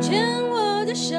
[0.00, 1.14] 牵我的手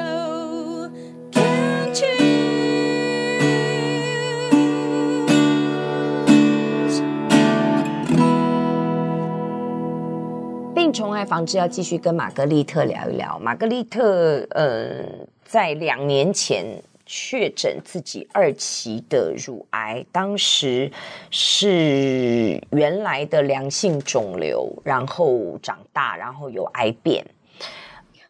[10.74, 13.38] 病虫害防治要继续跟玛格丽特聊一聊。
[13.38, 15.04] 玛格丽特，呃，
[15.44, 16.66] 在两年前
[17.06, 20.90] 确诊自己二期的乳癌，当时
[21.30, 27.24] 是原来的良性肿瘤，然后长大，然后有癌变。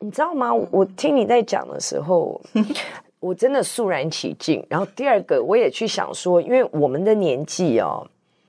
[0.03, 0.53] 你知道吗？
[0.53, 2.40] 我听你在讲的时候，
[3.21, 4.67] 我真的肃然起敬。
[4.68, 8.04] 然后第二个，我也去想说，因为我们的年纪哦，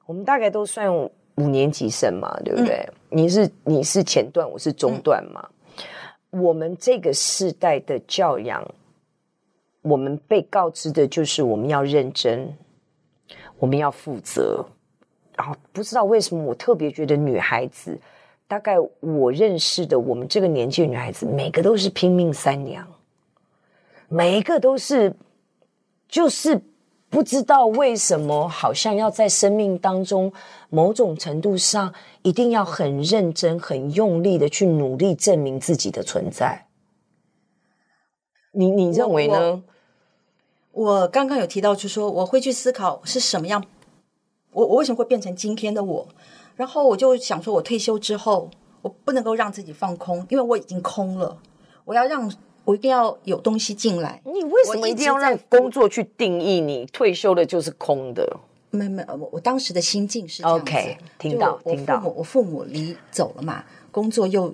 [0.08, 2.78] 我们大概都算五年级生嘛，对不对？
[2.78, 5.48] 嗯、你是你是前段，我是中段嘛。
[6.31, 8.67] 嗯、我们这个世代的教养，
[9.84, 12.52] 我们被告知的就是我们要认真，
[13.59, 14.66] 我们要负责。
[15.38, 17.95] 然后不知道为什么，我特别觉得女孩子。
[18.54, 22.88] 大概我认识的我们这个年纪的女孩子，每个都是拼命三娘，
[24.08, 25.16] 每一个都是，
[26.08, 26.62] 就是
[27.10, 30.32] 不知道为什么，好像要在生命当中
[30.70, 36.67] 某种程度上，一定要很认真、很用力的去努力证明自己的存在。
[38.52, 39.64] 你你认为呢？
[40.73, 43.66] 我，刚刚有提到，就说我会去思考是什么样，
[44.52, 46.08] 我我为什么会变成今天的我？
[46.56, 48.50] 然后我就想说，我退休之后，
[48.82, 51.38] 我不能够让自己放空，因为我已经空了。
[51.86, 52.32] 我要让
[52.64, 54.22] 我一定要有东西进来。
[54.23, 58.38] 你为什么一定要让工作去定义你退休的就是空的？
[58.70, 60.64] 没没，我我当时的心境是这样子。
[60.64, 62.02] OK，听到听到。
[62.16, 64.54] 我父母离走了嘛，工作又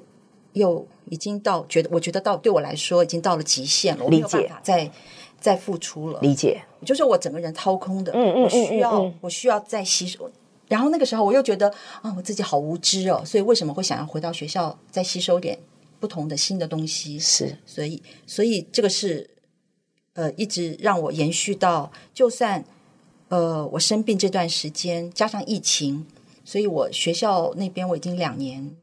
[0.53, 4.91] 又已经到觉得，我觉得到对我来说已经到了极限了，我没有办法再
[5.39, 6.19] 再付出了。
[6.21, 8.11] 理解，就是我整个人掏空的。
[8.13, 10.29] 嗯嗯嗯，我需要我需要再吸收。
[10.69, 11.67] 然后那个时候我又觉得
[12.01, 15.59] 啊，我自己好无知哦，所以为什么会想要回到学校再吸收点
[15.99, 17.19] 不同的新的东西？
[17.19, 19.29] 是，所以所以这个是
[20.13, 22.63] 呃一直让我延续到，就算
[23.27, 26.05] 呃我生病这段时间加上疫情，
[26.45, 28.75] 所以我学校那边我已经两年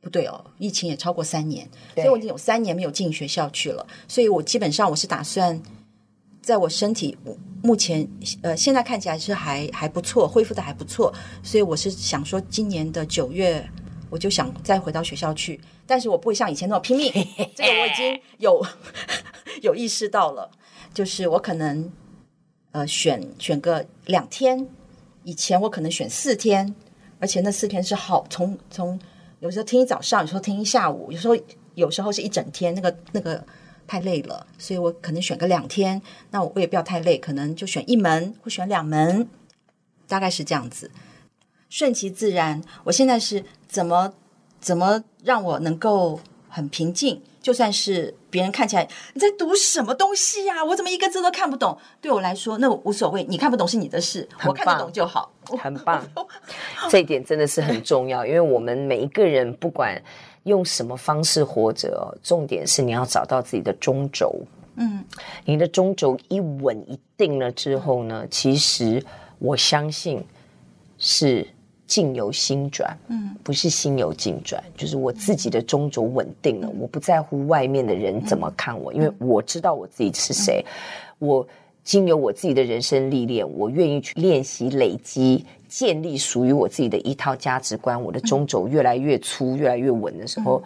[0.00, 5.62] 不对哦，疫情也超过三年，所以我已经有三年没有进学校去了，所以我基本上我是打算。
[6.42, 7.16] 在我身体
[7.62, 8.06] 目前
[8.42, 13.64] 呃现在看起来是还还不错，恢复的还不错，所以我是想说，今年的九月
[14.10, 17.12] 我就想再回到学校去，但是我不会像以前那么拼命，
[17.54, 18.66] 这个我已经有
[19.62, 20.50] 有意识到了，
[20.92, 21.90] 就是我可能
[22.72, 24.68] 呃选选个两天，
[25.22, 26.74] 以前我可能选四天，
[27.20, 28.98] 而且那四天是好从从
[29.38, 31.36] 有时候听一早上，有时候听一下午，有时候
[31.76, 33.46] 有时候是一整天，那个那个。
[33.86, 36.00] 太累了，所以我可能选个两天。
[36.30, 39.28] 那我也不要太累，可能就选一门或选两门，
[40.06, 40.90] 大概是这样子，
[41.68, 42.62] 顺其自然。
[42.84, 44.14] 我现在是怎么
[44.60, 47.20] 怎么让我能够很平静？
[47.40, 50.64] 就算是别人看起来你在读什么东西呀、啊？
[50.64, 51.78] 我怎么一个字都看不懂？
[52.00, 53.22] 对我来说，那无所谓。
[53.28, 55.30] 你看不懂是你的事，我看得懂就好。
[55.60, 56.04] 很棒，
[56.90, 60.02] 这一点真的是很重要，因为我们每一个人不管。
[60.44, 62.18] 用什么方式活着？
[62.20, 64.40] 重点是你要找到自己的中轴。
[64.74, 65.04] 嗯，
[65.44, 69.00] 你的中轴一稳一定了之后呢，其实
[69.38, 70.20] 我相信
[70.98, 71.46] 是
[71.92, 72.96] 境由心转。
[73.08, 80.64] 嗯，不是心由境转，就是我自己的中轴稳定了，我不在乎外面的人怎么看我，因为我知道我自己是谁。
[81.18, 81.46] 我
[81.84, 85.44] 经由我自己的人生历练，我愿意去练习累积。
[85.68, 90.62] 建立属于我自己的一套价值观，我的中轴越来越粗，越来越稳的时候，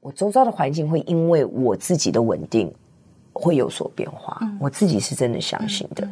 [0.00, 2.72] 我周遭的环境会因为我自己的稳定
[3.34, 4.40] 会有所变化。
[4.58, 6.08] 我自己是真的相信的。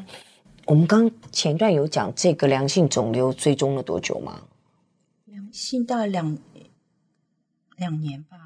[0.68, 4.42] 我们刚前段有讲这个良性肿瘤追踪了多久吗？
[5.24, 6.36] 良性大概两
[7.76, 8.36] 两年吧。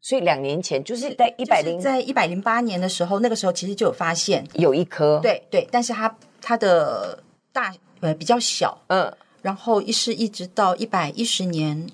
[0.00, 7.22] 所以两年前就是在一百零在一百零八年的时候，那个时候其实就有发现有一颗，对对，但是它它的
[7.52, 7.74] 大。
[8.00, 11.88] 呃，比较小，嗯，然后一是一直到一百一十年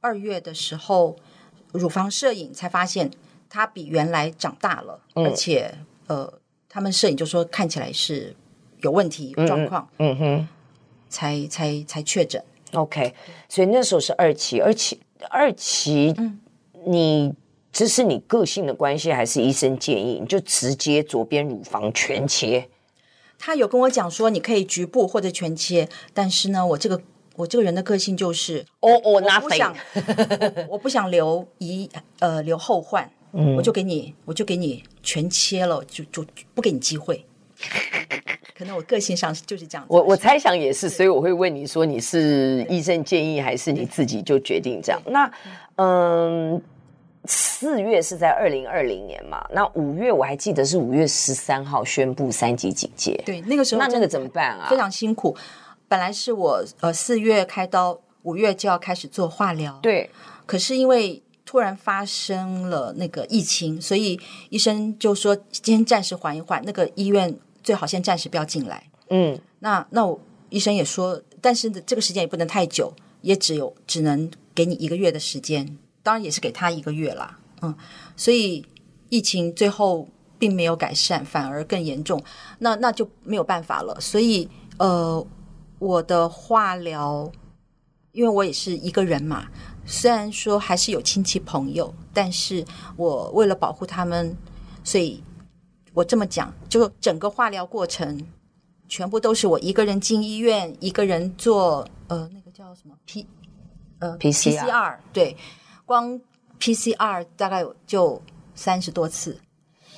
[0.00, 1.16] 二月的时候，
[1.72, 3.10] 乳房摄影才发现
[3.48, 5.74] 它比原来长大了，嗯、而且
[6.06, 6.32] 呃，
[6.68, 8.36] 他们摄影就说看起来是
[8.82, 10.48] 有问题有状况，嗯哼，
[11.08, 12.42] 才才才确诊。
[12.74, 13.14] OK，
[13.48, 16.38] 所以那时候是二期，二期二期，嗯，
[16.86, 17.34] 你
[17.72, 22.68] 这是你个性的关系，还是医生建议你就直接左边乳房全切？
[23.38, 27.00] 他有跟我讲说，你可以局部或者全切，但是呢，我这个
[27.36, 29.74] 我这个人的个性就是，哦哦，我不想，
[30.70, 31.90] 我不想留遗
[32.20, 36.24] 呃留后患，嗯，我就给你，我就给你全切了，就就
[36.54, 37.24] 不给你机会。
[38.62, 39.92] 可能我个性上就是这样子。
[39.92, 45.02] 我我猜想也是，所以我会问你说，你是医生建议还是你自己就决定这样？
[45.06, 45.28] 那
[45.74, 46.62] 嗯，
[47.24, 53.20] 四月是在二零二零年嘛，那五月我还记得是五月十三号宣布三级警戒。
[53.26, 54.68] 对，那个时候那那个怎么办啊？
[54.70, 55.36] 非常辛苦。
[55.88, 59.76] 本来是我呃四月开刀，五月就要开始做化疗。
[59.82, 60.08] 对，
[60.46, 64.20] 可是因为突然发生了那个疫情，所以
[64.50, 68.90] 医生就说先暂时缓一缓，那个医院最好先暂时不要进来。
[69.10, 70.20] 嗯，那那我
[70.50, 75.78] 医生也说，但是这个时间也不能太久，也只有只能给你一个月的时间。
[76.02, 77.72] 当然也是给他一个月啦，嗯，
[78.16, 78.66] 所以
[79.08, 82.20] 疫情最后并没有改善，反而更严重，
[82.58, 83.96] 那那就没有办法了。
[84.00, 84.48] 所以
[84.78, 85.24] 呃，
[85.78, 87.30] 我的化疗，
[88.10, 89.46] 因为我也是一个人嘛，
[89.86, 92.64] 虽然说还是有亲戚朋友，但是
[92.96, 94.36] 我为了保护他们，
[94.82, 95.22] 所以
[95.94, 98.26] 我这么讲，就整个化疗过程
[98.88, 103.26] 全部都是我一个人进医院，一个人做呃那个叫什么 P
[103.98, 105.36] 呃 PCR, PCR 对。
[105.84, 106.18] 光
[106.58, 108.22] PCR 大概有就
[108.54, 109.38] 三十多次，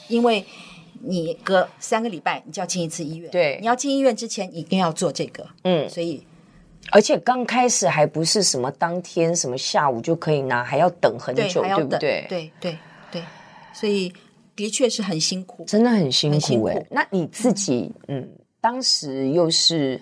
[0.09, 0.45] 因为
[1.01, 3.31] 你隔三个礼拜你就要进一次医院。
[3.31, 5.47] 对，你要进医院之前一定要做这个。
[5.63, 6.27] 嗯，所以
[6.91, 12.27] 而且刚开始还不是什么当天什么下午就可以拿，还要等很久，对，对不对？
[12.29, 12.79] 对对
[13.13, 13.23] 对，
[13.73, 14.13] 所以
[14.57, 16.41] 的确是很辛苦，真的很辛苦，欸。
[16.41, 16.87] 辛苦。
[16.91, 18.29] 那你自己，嗯，嗯，
[18.61, 20.01] 当时又是。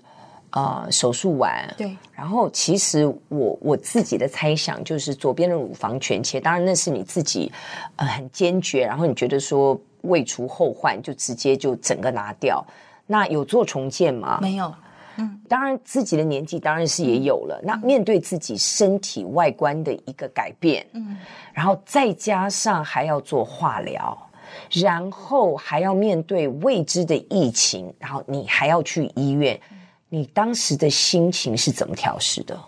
[0.55, 7.51] 啊、呃，手术完，对，然后其实我我自己的猜想就是左边的乳房全切，当然那是你自己
[7.97, 12.63] 呃很坚决，然后你觉得说未除后患，就直接就整个拿掉。
[13.07, 14.41] 那有做重建吗？
[14.43, 14.71] 没有，
[15.17, 17.59] 嗯，当然自己的年纪当然是也有了。
[17.63, 21.17] 嗯、那面对自己身体外观的一个改变，嗯，
[21.55, 24.31] 然后再加上还要做化疗，
[24.71, 29.61] 然后还要面对未知的疫情，然后你还要去医院。
[30.09, 32.59] 你当时的心情是怎么调试的？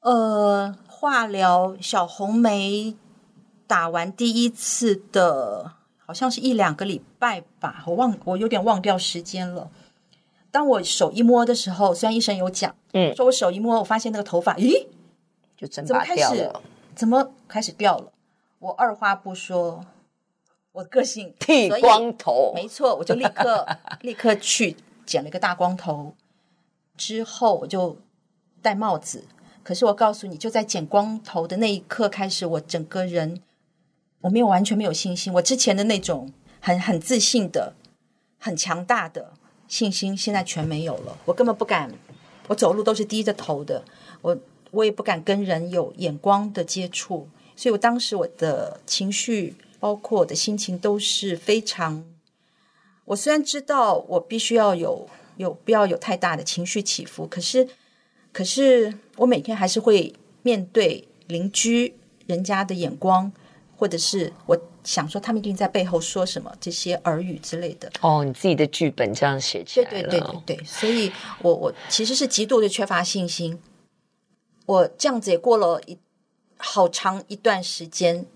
[0.00, 2.94] 呃，化疗小红梅
[3.66, 9.70] 打完第一次的，好像是一两个礼拜吧，我忘，我有点忘掉时间了。
[10.50, 14.86] 当我手一摸的时候，虽然医生有讲，嗯，说我手一摸，我发现那个头发，咦，
[15.56, 16.62] 就真的掉了，
[16.94, 18.12] 怎么开始掉了？
[18.58, 19.84] 我二话不说，
[20.78, 23.66] 我个性剃光头，没错，我就立刻
[24.02, 24.76] 立刻去。
[25.04, 26.14] 剪了一个大光头
[26.96, 27.96] 之后，我就
[28.62, 29.24] 戴帽子。
[29.64, 33.40] 可是我告诉你，就在剪光头的那一刻开始，我整个人
[34.20, 35.32] 我没有完全没有信心。
[35.32, 37.72] 我之前的那种很很自信的、
[38.38, 39.32] 很强大的
[39.66, 41.18] 信心，现在全没有了。
[41.24, 41.90] 我根本不敢，
[42.46, 43.82] 我走路都是低着头的。
[44.20, 44.38] 我
[44.70, 47.26] 我也不敢跟人有眼光的接触。
[47.56, 52.04] 所以我当时我的情绪，包括我的心情，都是非常。
[53.06, 57.68] 我虽然知道我必须要有有不要有太大的情绪起伏，可是
[58.32, 61.94] 可是我每天还是会面对邻居
[62.26, 63.32] 人家的眼光，
[63.76, 67.90] 或者是我想说他们一定在背后说什么这些耳语之类的。
[68.00, 69.90] 哦，你自己的剧本这样写起来了。
[69.90, 71.10] 对对对对对，所以
[71.40, 73.58] 我我其实是极度的缺乏信心。
[74.66, 75.96] 我这样子也过了一
[76.58, 78.26] 好长一段时间，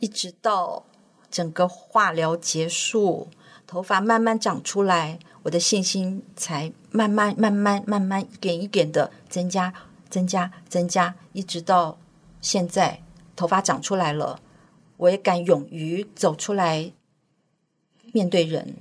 [0.00, 0.84] 一直到
[1.30, 3.28] 整个化疗结束。
[3.66, 9.74] 头发慢慢长出来，我的信心才慢慢、慢慢、慢慢一点一点的增加、
[10.08, 11.98] 增加、增加，一直到
[12.40, 13.02] 现在，
[13.36, 14.40] 头发长出来了，
[14.96, 16.90] 我也敢勇于走出来
[18.12, 18.76] 面对人。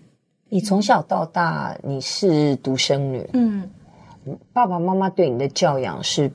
[0.47, 3.69] 你从小到大你是独生女，嗯，
[4.53, 6.31] 爸爸妈妈对你的教养是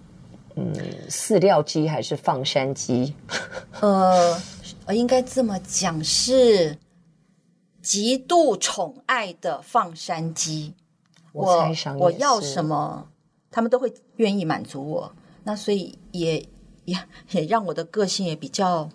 [0.57, 0.75] 嗯
[1.09, 3.15] 饲料鸡还是放山鸡？
[3.81, 4.39] 呃，
[4.91, 6.79] 应该这么讲是。
[7.83, 10.73] 极度宠爱的放山鸡，
[11.33, 13.09] 我我，我要什么，
[13.51, 15.13] 他们都会愿意满足我。
[15.43, 16.41] 那所以也
[16.85, 16.97] 也
[17.33, 18.89] 也让我的个性也比较，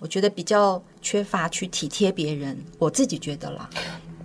[0.00, 2.58] 我觉得比较缺乏去体贴别人。
[2.80, 3.70] 我自己觉得啦，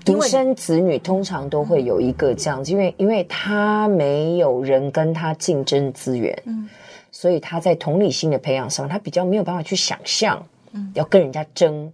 [0.04, 6.68] 独生子女通常都会有一个这样子，因为因为他没有人跟他竞争资源，嗯，
[7.12, 11.92] 所以他在同理心的培养上，他比较没有办法去想象，嗯，要跟人家争。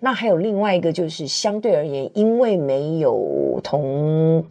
[0.00, 4.44] 那还有另外一个，就是相对而言，因为没有同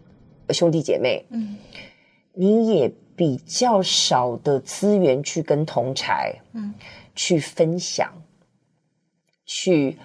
[0.50, 1.58] 兄弟姐妹，嗯，
[2.34, 6.74] 你也比较少的资源去跟同才，嗯，
[7.16, 8.12] 去分享，
[9.46, 9.98] 去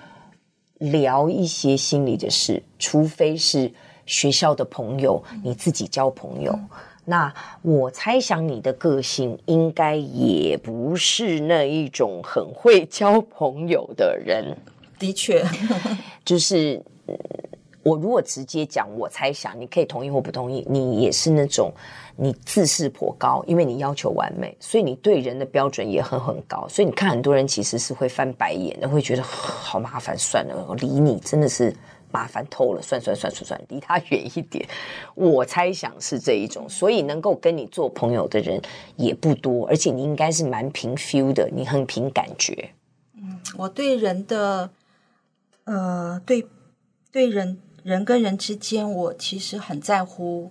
[0.78, 3.72] 聊一些心里的事，除非是
[4.04, 6.52] 学校的朋友，你自己交朋友。
[6.52, 6.68] 嗯，
[7.08, 14.54] 那我猜想你的个性应该也不是那一种很会交朋友的人。
[14.98, 15.42] 的确，
[16.22, 16.78] 就是
[17.82, 20.66] 我如果直接讲，我猜想你可以同意或不同意。
[20.68, 21.72] 你也是那种
[22.14, 26.66] 你自视颇高，因为你要求完美，所以你对人的标准也很很高。
[26.68, 31.74] 所以你看很多人其实是会翻白眼的，会觉得 好麻烦，算了，我理你真的是
[32.10, 34.68] 麻烦透了，算算算算算，离他远一点。
[35.14, 38.60] 我猜想是这一种，所以能够跟你做朋友的人
[38.96, 42.70] 也不多，而且你应该是蛮凭 feel 的，你很凭感觉。
[43.14, 44.70] 嗯，我对人的，
[45.64, 46.46] 呃，对
[47.10, 47.60] 对人。
[47.84, 50.50] 人跟人之间，我其实很在乎，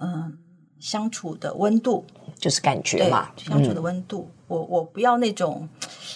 [0.00, 0.36] 嗯，
[0.80, 2.04] 相处的温度，
[2.40, 4.28] 就是感觉嘛，相处的温度。
[4.32, 5.68] 嗯、我我不要那种，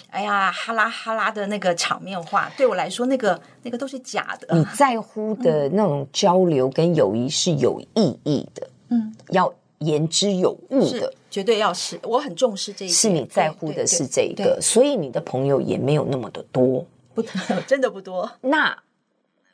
[0.09, 4.55] 哎呀，哈拉哈拉的那个场面话，对我来说，那个那个都是假的。
[4.55, 11.99] 你在乎的那种交流跟友谊是有意义的，嗯，要言之有物的，绝对要是。
[12.03, 17.21] 我很重视这一点，是你在乎的是这个，所以你的朋友也没有那么的多，不，
[17.67, 18.31] 真的不多。
[18.41, 18.77] 那。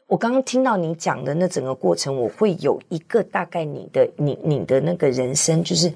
[0.09, 5.91] 我刚刚听到你讲的那整个过程，我会有一个大概你的你你的那个人生就是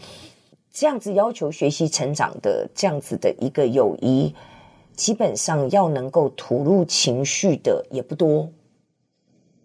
[0.71, 4.33] 这样子要求学习成长的这样子的一个友谊，
[4.95, 8.49] 基本上要能够吐露情绪的也不多，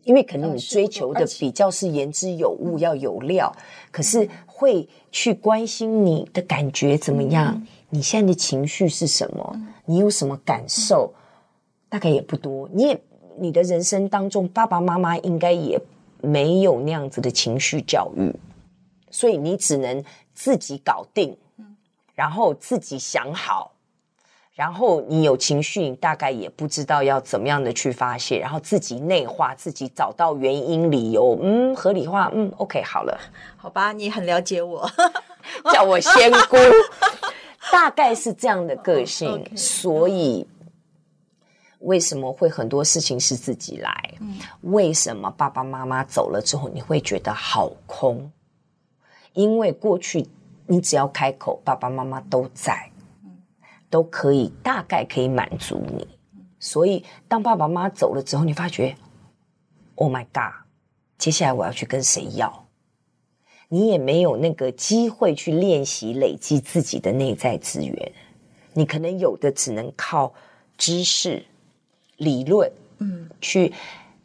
[0.04, 3.54] 因为可能你追求的比较是言之有物，要有料，
[3.90, 11.14] 可是会去关心你的感觉怎么样，你现在的情绪是什么，你有什么感受，
[11.88, 13.00] 大概也不多，你也。
[13.38, 15.78] 你的人生当中，爸爸妈妈应该也
[16.22, 18.34] 没有那样子的情绪教育，
[19.10, 20.02] 所以你只能
[20.36, 21.36] 自己搞定，
[22.14, 23.72] 然后自己想好，
[24.54, 33.18] 然后你有情绪，你大概也不知道要怎么样的去发泄，然后自己内化，自己找到原因、理由，嗯，合理化，嗯，OK，好了，
[33.56, 34.88] 好吧，你很了解我，
[35.72, 36.56] 叫我仙姑，
[37.72, 40.46] 大概是这样的个性，所以。
[41.80, 44.14] 为什么会很多事情是自己来？
[44.20, 48.32] 嗯，为什么爸爸妈妈走了之后你会觉得好空？
[49.36, 50.26] 因为过去
[50.66, 52.90] 你只要开口，爸爸妈妈都在，
[53.88, 56.08] 都可以大概可以满足你。
[56.58, 58.96] 所以当爸爸妈妈走了之后，你发觉
[59.94, 60.66] ，Oh my God，
[61.18, 62.66] 接下来我要去跟谁要？
[63.68, 68.12] 你也没有那个机会去练习累积自己的内在资源，
[68.72, 70.34] 你可能有的只能靠
[70.76, 71.44] 知识。
[72.18, 73.74] 理论，嗯，去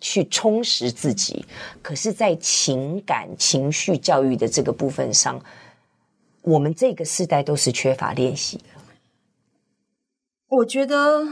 [0.02, 1.46] 去充实自己，
[1.82, 5.40] 可是，在情感情绪教育的这个部分上，
[6.42, 8.64] 我们这个时代都是缺乏练习的。
[10.48, 11.26] 我觉得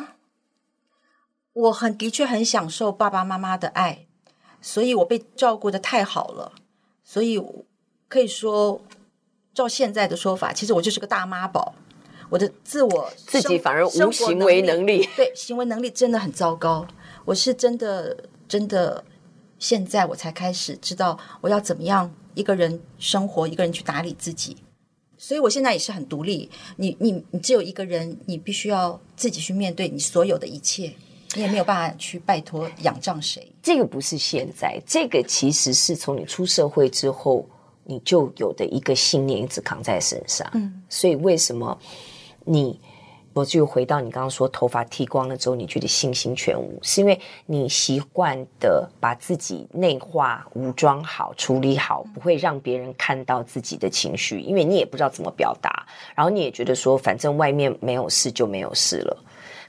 [1.51, 4.05] 我很的确很享受爸爸妈妈的爱，
[4.61, 6.53] 所以我被照顾的太好了，
[7.03, 7.43] 所以
[8.07, 8.81] 可以说，
[9.53, 11.75] 照现在的说法，其实我就是个大妈宝。
[12.29, 16.87] 我的自我自己反而无行为能力，对，行为能力真的很糟糕。
[17.25, 18.15] 我是真的
[18.49, 19.01] 真的，
[19.59, 24.57] 现在我才开始知道我要怎么样一个人生活，一个人去打理自己。
[25.17, 26.49] 所以我现在也是很独立。
[26.77, 30.93] 你你你只有一个人，你必须要自己去面对你所有的一切，
[31.35, 33.51] 你也没有办法去拜托仰仗谁。
[33.61, 37.45] 这个不是现在，这个其实是从你出社会之后
[37.83, 40.49] 你就有的一个信念，一直扛在身上。
[40.53, 41.77] 嗯，所以为什么？
[42.45, 42.79] 你，
[43.39, 59.17] 我就回到你刚刚说，头发剃光了之后，你觉得信心全无，是因为你习惯的把自己内化、武装好、处理好，不会让别人看到自己的情绪，因为你也不知道怎么表达，然后你也觉得说，反正外面没有事就没有事了。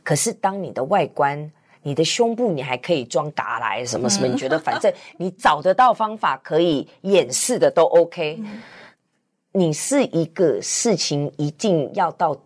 [0.03, 1.49] 可是当你的外观、
[1.83, 8.43] 你的胸部，你还可以装嘎来什么什么，你觉得反正你找得到方法可以掩饰的都 OK。
[9.53, 12.37] 你是一个事情一定要到。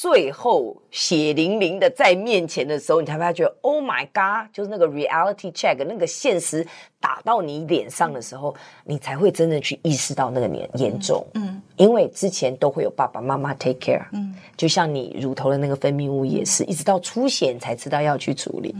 [0.00, 6.64] 最后血淋淋的在面前的时候，你才发觉 Oh my God，就是那个 reality check，那个现实
[7.00, 11.26] 打到你脸上的时候，你才会真的去意识到那个严严重。
[11.34, 14.06] 嗯，因为之前都会有爸爸妈妈 take care。
[14.12, 18.72] 嗯，就像你乳头的那个分泌物也是，一直到出血才知道要去处理。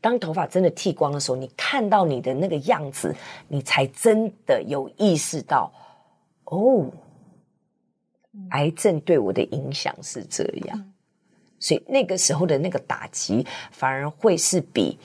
[0.00, 3.14] 当头发真的剃光的时候，你看到你的那个样子，
[3.46, 5.70] 你才真的有意识到，
[6.44, 6.86] 哦。
[8.50, 10.92] 癌症对我的影响是这样，嗯，
[11.58, 14.98] 所以那个时候的那个打击，反而会是比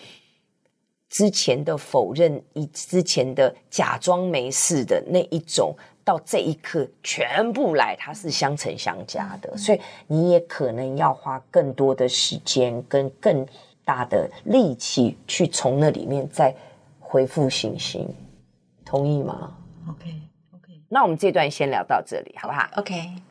[1.09, 9.57] 之前的否认、以之前的假装没事的那一种，到这一刻全部来，它是相乘相加的。
[9.57, 13.45] 所以你也可能要花更多的时间跟更
[13.83, 16.55] 大的力气，去从那里面再
[16.99, 18.07] 恢复信心。
[18.85, 19.57] 同意吗
[19.89, 20.30] ？OK。
[20.93, 23.30] 那我们这段先聊到这里，好不好？OK。